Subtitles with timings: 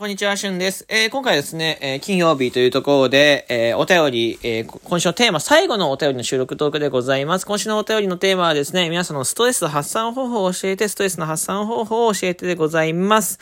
[0.00, 0.86] こんにちは、しゅんです。
[0.88, 7.44] えー、今回ですね、えー、金曜日というところで、えー、お便り、え今週のテーマ、最後のお便りの収録トークでございます。
[7.44, 13.38] 今週のお便りのテーマはですね、皆さんのストレス発散方法を教えて、ストレスの発散方法を教えてでございます。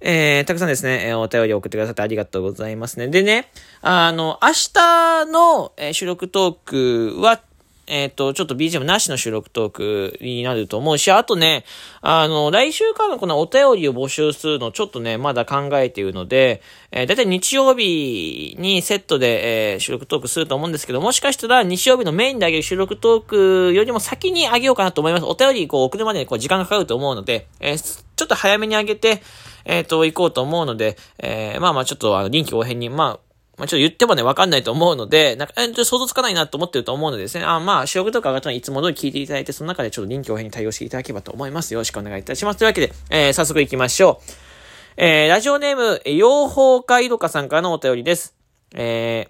[0.00, 3.08] え、たくさんですね、えお便り送ってくださってありがとうございますね。
[3.08, 3.50] でね、
[3.82, 7.42] あの、明日の、え収録トークは、
[7.90, 11.64] えっ、と、ちょっと BGM なしの収録トークになると思うし、あとね、
[12.02, 25.24] あの、来週からのこのお便りを募集するのちょっとね、まだ考えているので、えー、だいたい日曜日にセットで、えー、収録トークすると思うんですけど、もしかしたら日曜日のメインであげる収録トークよりも先にあげようかなと思います。
[25.24, 29.20] お便りこう送るまでにこう時間がかかると思うので、えー、ちょっと早めにあげて、
[29.64, 33.29] えっ、と、行こうと思うので、えー、まあまあちょっとあの、臨機応変に、まあ、
[33.60, 41.74] まあ、ちょっと言ってもね、わかんないと思うので、なんか、えー、想像つかないなと思ってると思うのでですね、あまあ、主力とか上がったのいつも通り聞いていただいて、その中でちょっと臨機応変に対応していただければと思います。
[41.74, 42.58] よろしくお願いいたします。
[42.58, 44.50] というわけで、えー、早速行きましょう。
[44.96, 48.34] えー、ラジオネーム、養蜂会とかさんからのお便りです。
[48.74, 49.28] え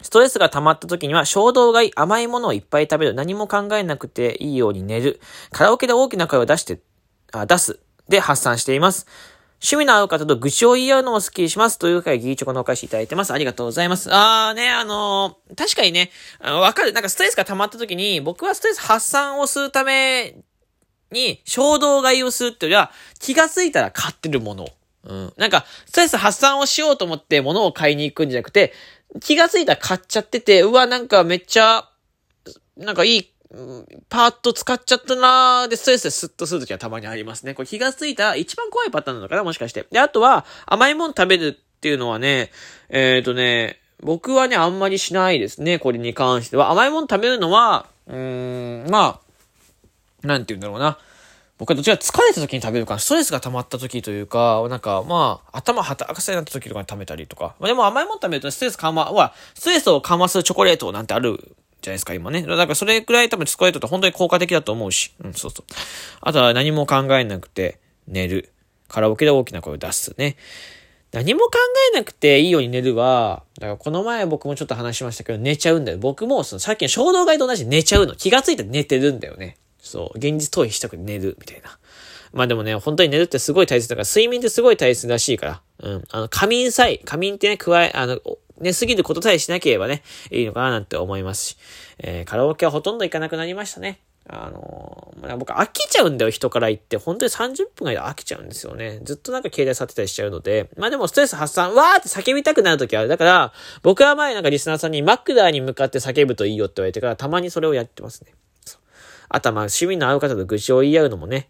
[0.00, 6.80] ー、ストレスが溜まった時には衝動買い、甘いものをいっぱい食べる、何も考えなくていいように寝る、カラオケで大きな声を出して、
[7.32, 9.06] あ出す、で発散しています。
[9.64, 11.78] 趣味の合う方と愚痴を言い合うのもスッキリします。
[11.78, 13.32] という回、ギーチョコのお返しいただいてます。
[13.32, 14.10] ありがとうございます。
[14.12, 16.92] あーね、あのー、確かにね、わかる。
[16.92, 20.36] なんかストレスが溜まった時に、僕はストレス発散をするため
[21.10, 24.68] に、衝動買いをするっていうよりは、気がついたら買ってるもの。
[25.04, 25.32] うん。
[25.38, 28.74] なんか、ストレス発散をしようと思って物を買いに行くんじゃなくて、
[29.20, 31.88] 気がついたら買っちゃってて、うわ、なんかめっちゃ、
[32.76, 33.33] なんかいい
[34.08, 37.54] パーッと使っちゃったなーで、ストレスでスッとするときはたまにありますね。
[37.54, 39.86] これ気がついた一番怖いパターンなのかなもしかして。
[39.90, 42.50] で、あとは、甘いもの食べるっていうのはね、
[42.88, 45.78] えっ、ー、とね、僕はね、あんまりしないですね。
[45.78, 46.70] これに関しては。
[46.70, 49.20] 甘いもの食べるのは、うーん、ま
[50.22, 50.98] あ、なんて言うんだろうな。
[51.56, 57.54] 僕はどちら疲れた時に食べるかストレスが溜まった時というか、なんか、まあ、頭働かせになった時とかに食べたりとか。
[57.60, 62.42] まあ、でも甘いもの食べるとストレス緩和、は、ストレスを緩和するチョコレートなんてあるじゃないですか、今ね。
[62.42, 65.12] だからそれくらい多分使えると本当に効果的だと思うし。
[65.22, 65.72] うん、そうそう。
[66.22, 67.78] あとは何も考えなくて
[68.08, 68.50] 寝る。
[68.88, 70.36] カラオケで大きな声を出すね。
[71.12, 71.50] 何も考
[71.92, 75.98] えなくていいように寝るは、だからこの前僕もちょっと話しましたけど、寝ちゃうんだよ。
[75.98, 78.14] 僕もそのさっきの衝動買いと同じ寝ちゃうの。
[78.14, 79.56] 気がついたら寝てるんだよね。
[79.78, 80.18] そう。
[80.18, 81.78] 現実逃避したくて寝る、みたいな。
[82.32, 85.62] まあでもね、本当に寝るってすごい大切だから、睡眠ってすごい大切らしいから。
[85.80, 86.04] うん。
[86.10, 88.18] あの、仮眠さえ、仮眠ってね、加え、あの、
[88.58, 91.56] 寝すぎることさえしなければね、いいのかななんて思いますし、
[91.98, 94.00] えー、カラオケはほとんど行かなくなりましたね。
[94.26, 96.96] あのー、僕飽きちゃうんだよ、人から言って。
[96.96, 99.00] 本当に30分ぐらいで飽きちゃうんですよね。
[99.02, 100.70] ずっとなんか携帯触ってたりしちゃうので。
[100.78, 103.08] まあでもストレス発散、わーって叫びたくなるときある。
[103.08, 108.32] だから、僕は前なんかリスナーさんにマクダーに向かって叫ぶといいよって言われてから、たまにそれをやってますね。
[109.28, 111.48] あとまあ趣味の合う方と愚痴を言い合うのもね、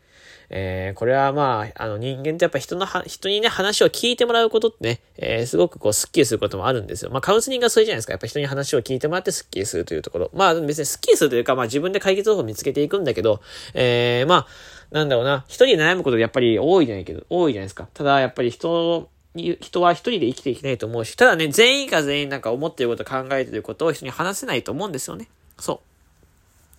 [0.57, 7.11] えー、これはまあ、あの人間ってやっぱ人のは、人にね、話を聞いてもらうことってね、えー、すごくこう、スッキリすることもあるんですよ。
[7.11, 8.13] まあ、カウンセリングがそれじゃないですか。
[8.13, 10.31] やっぱ人に話を聞いてもらってスッキリするというところ。
[10.33, 13.41] まあ、別にスッキリするというか、まあ、自分で解決方法を見つけていくんだけど、
[13.75, 14.47] えー、まあ、
[14.93, 17.89] なんだろうな、一人で悩むことやっぱり多いじゃないけど、多いじゃないですか。
[17.93, 25.29] ただ、やっぱり人人は一人で生きていけないと思うし、ただね、全員が全員なんか思ってること、考えてることを人に話せないと思うんですよね。
[25.59, 25.83] そ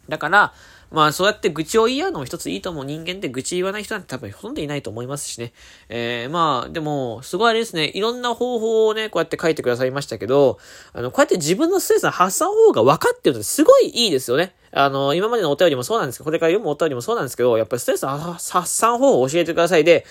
[0.08, 0.12] う。
[0.12, 0.54] だから、
[0.96, 2.86] まあそうやって愚痴を言い合うのも一ついいと思う。
[2.86, 5.52] 人間って愚痴言わない人なんて多分ほとんどいないと思いますしね。
[5.90, 7.92] えー、まあでも、すごいあれですね。
[7.94, 10.58] いろんな方法をね、こうやって書いてくださいましたけど、
[10.94, 14.56] あの、こうやって自分のストレスの発散方法が分かってるのってすごいいいですよね。
[14.72, 20.06] あの、今までのお便りもそうなんですけど、これから読むお便りもそうなんですけど、やっぱりストレスの発散方法を教えてくださいで、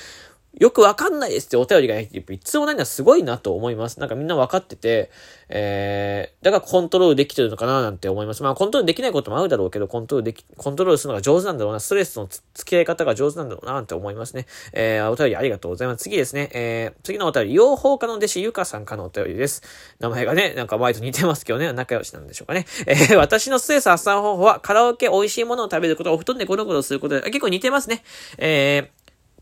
[0.59, 2.09] よくわかんないですってお便りがい
[2.43, 3.99] つもないのはすごいなと思います。
[3.99, 5.11] なんかみんなわかってて、
[5.49, 8.43] えー、だからコントロールできてるのかななんて思います。
[8.43, 14.47] まあコントロールできないこともあるだろうけど、コントロールでき、コントロールするのが上手なんだろうな、ストレスの付き合い方が上手なんだろうななんて思いますね。
[14.73, 16.05] えー、お便りありがとうございます。
[16.05, 19.63] 次ですね、えー、次のお便り、養蜂家の弟子ゆかさんからのお便りです。
[19.99, 22.67] 名前がね、なんか前と似てますけどね、仲良しなんでしょうかね。
[22.87, 28.05] えー、私のストレス発散方法はカラオケ美味しいものを食べること、お布団でゴロゴロすることで、結構似てますね。
[28.39, 28.94] えー、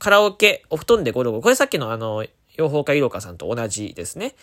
[0.02, 1.42] カラオケ、お布団でゴロゴロ。
[1.44, 2.26] これさっきのあの、
[2.56, 4.34] 養蜂家いろかさんと同じですね。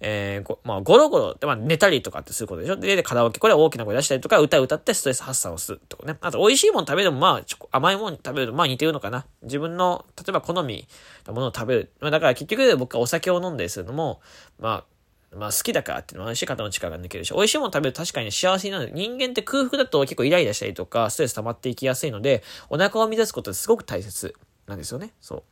[0.00, 2.76] えー、まあ、ゴロゴロって、まあ、寝たりとかってすることでしょ？
[2.76, 6.16] で、で、カラオケ、これは大きな声出したりとか、歌歌ってストレス発散をするとかね。
[6.22, 9.26] あと、美味しいもの食べるも、まあ、甘いもの食べると、まあ似てるのかな？
[9.42, 10.88] 自分の、例えば好み
[11.26, 11.92] のものを食べる。
[12.00, 14.22] まあ、だから結局僕はお酒を飲んだりするのも、
[14.58, 14.86] ま
[15.30, 18.90] あ、まあ好きだからっていうのはあるし、肩の力が抜けるし、美味しいもの食べると確かに幸せになる。
[18.94, 24.34] 人間って空腹だと結構イライラしたりとか、ストレス溜まっていきやすいので、お腹を満たすことってすごく大切
[24.66, 25.12] なんですよね。
[25.20, 25.42] そう。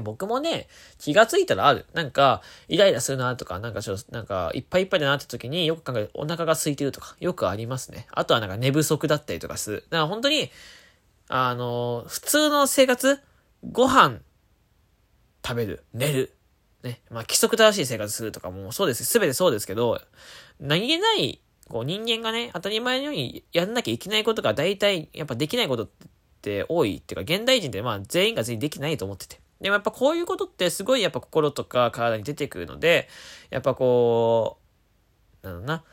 [0.00, 0.68] 僕もね、
[0.98, 1.84] 気がついたらある。
[1.92, 8.06] なんか、イライラするなとか、なんかちょっと、なんか、いっぱいいっぱいだなって時によく考える、お腹が空いてるとか、よくありますね。
[8.12, 9.84] あとはなんか寝不足だったりとかする。
[9.90, 10.50] だから本当に、
[11.28, 13.20] あの、普通の生活、
[13.70, 14.20] ご飯
[15.44, 16.36] 食べる、寝る、
[16.82, 19.04] ね、まあ規則正しい生活するとかもそうです。
[19.04, 20.00] すべてそうですけど、
[20.58, 25.88] 何気ない、こう人間がね、当たり前のようにやんなきゃいけないことが大体、やっぱできないこと
[26.42, 29.40] って多いっていうか、現代人ってまあ全員が全員できないと思ってて。
[29.60, 33.08] でもやっぱこういうことってすごいやっぱ心とか体に出てくるので、
[33.50, 34.58] やっぱこ
[35.44, 35.84] う、なんだな、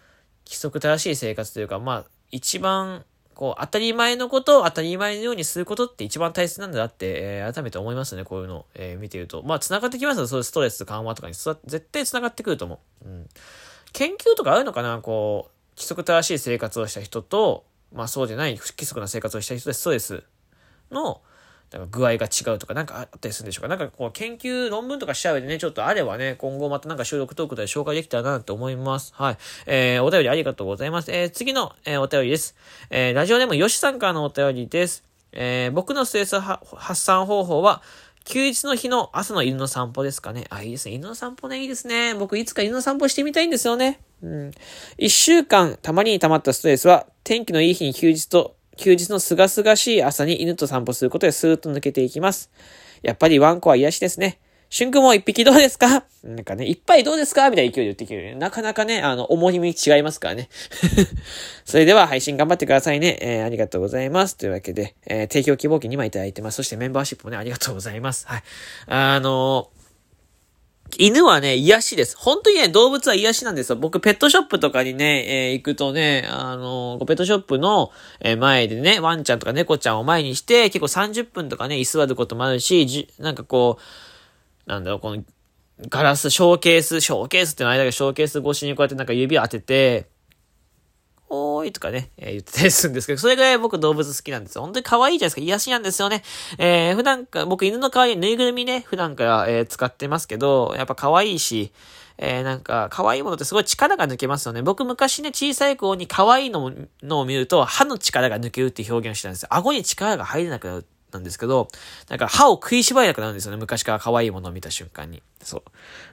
[0.45, 3.05] 規則正しい生活というか、まあ、一番
[3.39, 9.43] こう、当たり前のことを当たり前のようにすることって一番大切なんだなって、えー、改めて思いますね、こういうのを、えー、見てると。
[9.43, 11.35] まあ、繋がってきますよ、そういうストレス緩和とかに。
[11.35, 13.07] 絶対繋がってくると思う。
[13.07, 13.29] うん。
[13.93, 17.63] 研究とかあるのかなこう、規則正しい生活をした人と、
[17.93, 20.23] まあそうじゃない不規則な生活をした人でストレス
[20.91, 21.21] の、
[21.71, 29.13] なんか具合が違うとかなんかあったりするんでしょうかなんかこう研究論文とかしちゃうでね、ちょっとあればね、今後またなんか収録トークで紹介できたらなと思います。
[29.15, 29.37] はい。
[29.67, 31.11] えー、お便りありがとうございます。
[31.11, 32.55] えー、次の、えー、お便りです。
[32.89, 35.03] えー、ラジオネームよしさんからのお便りです。
[35.31, 37.83] えー、僕のストレス発散方法は、
[38.25, 40.45] 休日の日の朝の犬の散歩ですかね。
[40.49, 40.95] あ、いいですね。
[40.95, 42.13] 犬の散歩ね、いいですね。
[42.15, 43.99] 僕いつか犬の散歩してみたいんですよね。
[44.21, 44.51] うん。
[44.97, 52.49] 一週間、たまりに溜まったストレスは、天気のいい日に休日と休日の清々しい朝に犬と散歩することでスーッと抜けていきます。
[53.01, 54.39] やっぱりワンコは癒しですね。
[54.71, 56.03] 春君も一匹どうですか？
[56.23, 57.49] なんかね、いっぱいどうですか？
[57.49, 58.21] みたいな勢いで言ってきる。
[58.21, 60.47] ねなかなかね、あの、重み違いますからね。
[61.65, 63.17] それでは配信頑張ってくださいね。
[63.21, 64.37] えー、ありがとうございます。
[64.37, 66.57] というわけで、えー、提供希望券2枚いただいてます。
[66.57, 68.27] そしてメンバーシップもね、ありがとうございます。
[68.27, 68.43] はい。
[68.87, 69.78] あのー
[70.97, 72.17] 犬はね、癒しです。
[72.17, 73.75] 本当にね、動物は癒しなんですよ。
[73.75, 83.77] 僕、ペットショップとかにね、えー、行くとね、あのー、ペットショップの、え、前でね、ワンちゃんとか猫ちゃんを前にして、結構30分とかね、居座ることもあるし、じ、なんかこ
[84.65, 85.23] う、なんだろう、この、
[85.87, 90.07] ガラス、ショーケース、ショーケースっての間がショーケース越しにこうやってなんか指を当てて、
[91.29, 94.63] おーいとかね、えー、言ってたりするんですけど、それぐらい僕動物好きなんですよ。
[94.63, 95.41] 本当に可愛いじゃないですか。
[95.41, 96.23] 癒しなんですよね。
[96.57, 101.71] えー、普段か、僕犬の可愛いぬいぐるみね、普段から、えー、使ってますけど、やっぱ可愛いし、
[102.17, 104.61] えー、なんか、可愛いものってすごい力が抜けますよね。
[104.61, 106.73] 僕昔ね、小さい子に可愛いの
[107.03, 109.49] のを見ると、歯の力が抜けるって表現をしてたんですよ。
[109.51, 110.85] 顎に力が入れなくなる。
[111.11, 111.67] なんですけど、
[112.09, 113.57] なんか歯を食いしばれなくなるんですよね。
[113.57, 115.21] 昔から可愛いものを見た瞬間に。
[115.41, 115.63] そう。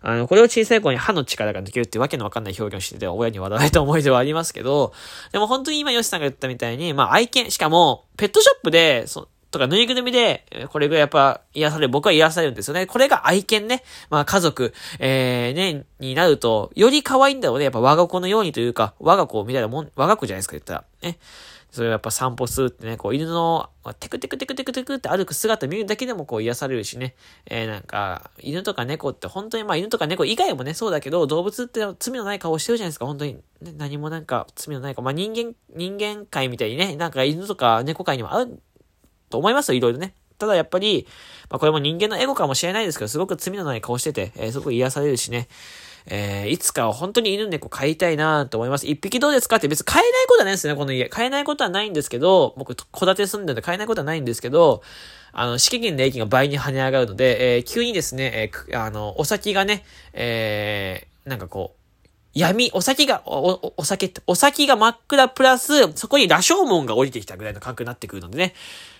[0.03, 4.93] あの、これを小さい子に歯の力が抜けるってわけのわかんない表現をしてて、親に笑われた思い出はありますけど、
[5.33, 12.87] でも本当に今ヨシさんが言ったみたいに、まあ愛犬、しかも、ペットショップで、そ、とかぬいぐるみで、これがやっぱ癒される、僕は癒されるんですよね。
[12.87, 13.83] これが愛犬ね。
[14.11, 17.65] まあ家族、えー、ね、になると、より可愛いんだろうね。
[17.65, 20.85] やっぱ我が子のようにというか、我が子みたいなもん、我が子じゃないですか、言ったら。
[21.03, 21.19] ね。
[21.71, 23.69] それをやっぱ散歩するってね、こう犬の
[24.01, 27.15] テクテクテクテクテクって歩く姿見るだけでもこう癒されるしね、
[27.47, 33.35] えー、なんか、犬とか猫って本当にまあ犬とか猫以外もね、そうだけど、動物って罪のない顔してるじゃないですか、本当に。
[33.61, 35.05] ね、何もなんか罪のない顔。
[35.05, 38.61] まあ人間、人間界みたいにね、なんか犬とか猫界にもある
[39.29, 40.15] と思いますよ、いろいろね。
[40.39, 41.07] ただやっぱり、
[41.51, 45.49] まあこれも人間のエゴかもしれないですけど、すごく罪のない顔してて、えー、すごく癒されるしね。
[46.07, 48.87] えー、いつかは本当に犬猫飼いたいなと思います。
[48.87, 51.09] 一匹どうですかって別に飼えないことはないですね、この家。
[51.09, 54.83] 飼えないことはないんですけど、僕、戸建て住んでるんで飼えないことはないんですけど、
[55.33, 61.86] あの、敷金の駅が倍に跳ね上がるので、えー、急にですね、えー、あの、お先がね、えー、なんかこう、
[62.37, 68.55] 闇、お酒が、お、お、酒って、お酒が真っ暗プラス、そこに羅生門が降りてきたぐらいの感覚になってくるのでね、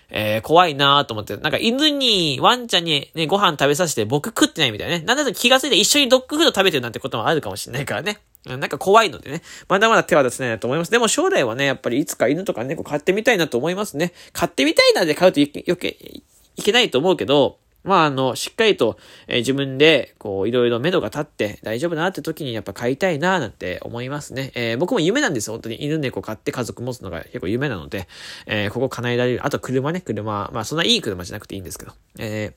[0.09, 5.05] えー、怖いなと思って、なんか犬に、ワンちゃんにね、ご飯食べさせて僕食ってないみたいなね。
[5.05, 8.17] なんだと気がついて一緒にドッグフード食べてるなんてこともあるかもしれないからね。
[8.45, 9.43] なんか怖いのでね。
[9.69, 10.91] まだまだ手は出せないなと思います。
[10.91, 14.13] でも将来はね、やっぱりいつか犬とか猫飼ってみたいなと思いますね。
[14.33, 15.89] 飼ってみたいなんで飼うといけ、よけ、
[16.55, 24.51] いけないと思うけど、まあ、あの、しっかりと、えー、自分で、こう、いろいろ目処が立って大丈夫だなって時にやっぱ飼いたいななんて思いますね。
[24.55, 25.53] えー、僕も夢なんですよ。
[25.53, 28.07] 本当に犬猫飼って家族持つのが結構夢なので、
[28.45, 29.45] えー、ここ叶えられる。
[29.45, 30.51] あと車ね、車。
[30.53, 31.93] まあ、そんないい車じゃなくていいんですけど。
[32.19, 32.55] え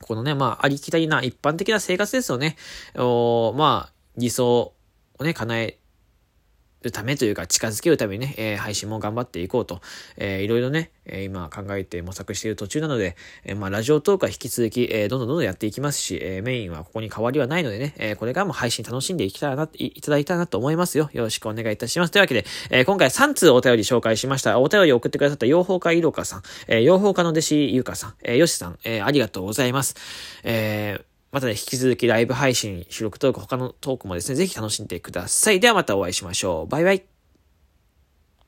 [0.00, 2.56] ー、このね、まあ、ありきたりな一般的な生活ですよね。
[2.96, 4.74] おまあ、理想
[5.18, 5.78] をね、叶え
[6.82, 9.80] るためというか、近づけるためにね、えー、配信も頑張っていこうと、
[10.16, 21.10] えー、いろいろね、えー、今考えて模索している途中なので、えー、まあ、ラジオトークは引き続き、えー、どんどんどんどんやっていきますし、えー、メインはここに変わりはないのでね、えー、これからも配信楽しんでいきたいな、いただいたらなと思いますよ。
[21.12, 22.10] よろしくお願いいたします。
[22.10, 24.58] というわけで、えー、今回3通お便り紹介しました。
[24.60, 29.96] お便りを送ってくださった養蜂家いろかさん、えー、養蜂家の弟子ゆうかさん、えー、よしさん、えー、ありがとうございます。
[30.44, 35.60] えーまたね、引き続きライブ配信、収録トーク、他のトークもですね、ぜひ楽しんでください。
[35.60, 36.66] ではまたお会いしましょう。
[36.66, 37.11] バイバイ。